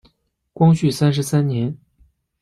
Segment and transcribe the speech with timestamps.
[0.51, 1.77] 光绪三十三年。